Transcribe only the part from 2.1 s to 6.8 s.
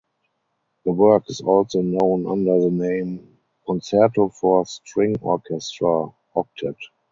under the name "Concerto for String Orchestra (Octet)".